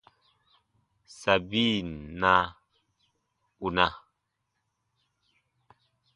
Sabin 1.19 1.87
na, 2.21 2.33
ù 3.65 3.67
na. 3.75 3.85